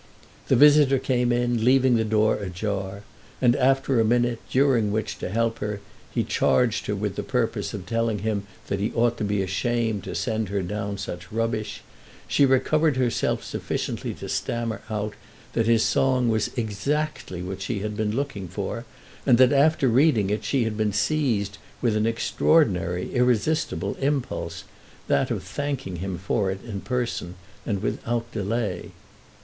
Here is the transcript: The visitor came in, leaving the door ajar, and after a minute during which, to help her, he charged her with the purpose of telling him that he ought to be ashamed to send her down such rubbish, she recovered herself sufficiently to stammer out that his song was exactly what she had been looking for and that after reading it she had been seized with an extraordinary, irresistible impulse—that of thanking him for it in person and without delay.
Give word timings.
The 0.47 0.55
visitor 0.55 0.97
came 0.97 1.31
in, 1.31 1.63
leaving 1.63 1.95
the 1.95 2.03
door 2.03 2.37
ajar, 2.37 3.03
and 3.39 3.55
after 3.57 3.99
a 3.99 4.03
minute 4.03 4.39
during 4.49 4.91
which, 4.91 5.19
to 5.19 5.29
help 5.29 5.59
her, 5.59 5.79
he 6.09 6.23
charged 6.23 6.87
her 6.87 6.95
with 6.95 7.17
the 7.17 7.21
purpose 7.21 7.71
of 7.75 7.85
telling 7.85 8.17
him 8.25 8.47
that 8.65 8.79
he 8.79 8.91
ought 8.93 9.15
to 9.19 9.23
be 9.23 9.43
ashamed 9.43 10.03
to 10.05 10.15
send 10.15 10.49
her 10.49 10.63
down 10.63 10.97
such 10.97 11.31
rubbish, 11.31 11.83
she 12.27 12.47
recovered 12.47 12.97
herself 12.97 13.43
sufficiently 13.43 14.11
to 14.15 14.27
stammer 14.27 14.81
out 14.89 15.13
that 15.53 15.67
his 15.67 15.83
song 15.83 16.29
was 16.29 16.49
exactly 16.57 17.43
what 17.43 17.61
she 17.61 17.81
had 17.81 17.95
been 17.95 18.15
looking 18.15 18.47
for 18.47 18.85
and 19.27 19.37
that 19.37 19.53
after 19.53 19.87
reading 19.87 20.31
it 20.31 20.43
she 20.43 20.63
had 20.63 20.75
been 20.75 20.91
seized 20.93 21.59
with 21.79 21.95
an 21.95 22.07
extraordinary, 22.07 23.13
irresistible 23.13 23.93
impulse—that 24.01 25.29
of 25.29 25.43
thanking 25.43 25.97
him 25.97 26.17
for 26.17 26.49
it 26.49 26.63
in 26.65 26.81
person 26.81 27.35
and 27.67 27.83
without 27.83 28.31
delay. 28.31 28.93